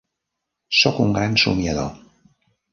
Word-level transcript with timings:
Soc 0.77 1.03
un 1.05 1.15
gran 1.19 1.39
somiador. 1.45 1.95